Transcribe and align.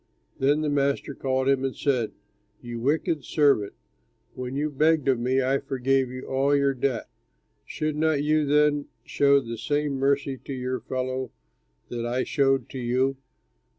Then 0.39 0.61
the 0.61 0.69
master 0.71 1.13
called 1.13 1.47
him 1.47 1.63
and 1.63 1.75
said, 1.75 2.11
'You 2.59 2.79
wicked 2.79 3.23
servant! 3.23 3.73
When 4.33 4.55
you 4.55 4.71
begged 4.71 5.07
of 5.07 5.19
me, 5.19 5.43
I 5.43 5.59
forgave 5.59 6.09
you 6.09 6.25
all 6.25 6.55
your 6.55 6.73
debt. 6.73 7.07
Should 7.67 7.93
you 7.93 8.01
not 8.41 8.49
then 8.49 8.85
show 9.05 9.39
the 9.39 9.59
same 9.59 9.99
mercy 9.99 10.39
to 10.39 10.53
your 10.53 10.79
fellow 10.79 11.29
that 11.89 12.03
I 12.03 12.23
showed 12.23 12.67
to 12.69 12.79
you?' 12.79 13.17